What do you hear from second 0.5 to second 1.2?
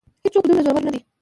زورور نه دی.